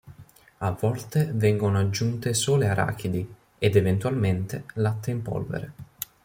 [0.57, 5.73] A volte vengono aggiunte sole arachidi, ed eventualmente, latte in polvere.